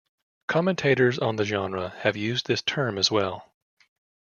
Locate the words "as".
2.97-3.11